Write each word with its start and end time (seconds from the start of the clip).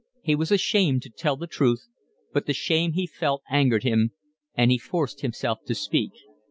He 0.23 0.33
was 0.33 0.51
ashamed 0.51 1.03
to 1.03 1.11
tell 1.11 1.35
the 1.37 1.45
truth, 1.45 1.87
but 2.33 2.47
the 2.47 2.55
shame 2.55 2.93
he 2.93 3.05
felt 3.05 3.43
angered 3.51 3.83
him, 3.83 4.13
and 4.55 4.71
he 4.71 4.79
forced 4.79 5.21
himself 5.21 5.59
to 5.67 5.75
speak. 5.75 6.13